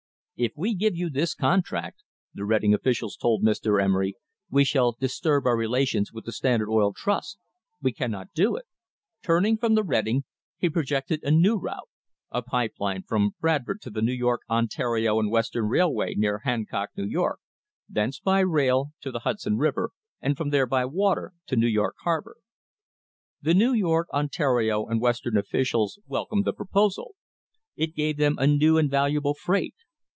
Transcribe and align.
"If 0.43 0.53
we 0.57 0.73
give 0.73 0.95
you 0.95 1.11
this 1.11 1.35
contract," 1.35 2.01
the 2.33 2.43
Reading 2.43 2.73
officials 2.73 3.15
told 3.15 3.43
Mr. 3.43 3.79
Emery, 3.79 4.15
"we 4.49 4.63
shall 4.63 4.93
disturb 4.99 5.45
our 5.45 5.55
relations 5.55 6.11
with 6.11 6.25
the 6.25 6.31
Standard 6.31 6.67
Oil 6.67 6.93
Trust. 6.93 7.37
We 7.79 7.91
cannot 7.93 8.33
do 8.33 8.55
it." 8.55 8.65
Turning 9.21 9.55
from 9.59 9.75
the 9.75 9.83
Reading, 9.83 10.23
he 10.57 10.67
projected 10.67 11.21
a 11.21 11.29
new 11.29 11.57
route, 11.57 11.87
a 12.31 12.41
pipe 12.41 12.73
line 12.79 13.03
from 13.03 13.35
Bradford 13.39 13.81
to 13.81 13.91
the 13.91 14.01
New 14.01 14.13
York, 14.13 14.41
Ontario 14.49 15.19
and 15.19 15.29
Western 15.29 15.65
Railway 15.67 16.15
near 16.15 16.39
Hancock, 16.39 16.89
New 16.97 17.05
York, 17.05 17.39
thence 17.87 18.19
by 18.19 18.39
rail 18.39 18.93
to 19.01 19.11
the 19.11 19.19
Hudson 19.19 19.57
River, 19.59 19.91
and 20.21 20.35
from 20.35 20.49
there 20.49 20.65
by 20.65 20.85
water 20.85 21.33
to 21.45 21.55
New 21.55 21.67
York 21.67 21.97
harbour. 22.01 22.37
The 23.43 23.53
New 23.53 23.73
York, 23.73 24.07
Ontario 24.11 24.87
and 24.87 24.99
Western 24.99 25.37
officials 25.37 25.99
wel 26.07 26.25
comed 26.25 26.45
the 26.45 26.51
proposal. 26.53 27.13
It 27.75 27.93
gave 27.93 28.17
them 28.17 28.37
a 28.39 28.47
new 28.47 28.79
and 28.79 28.89
valuable 28.89 29.35
freight. 29.35 29.75